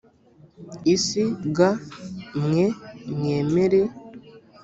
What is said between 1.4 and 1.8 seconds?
g